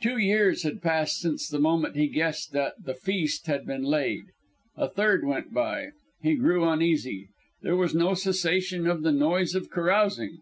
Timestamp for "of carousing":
9.54-10.38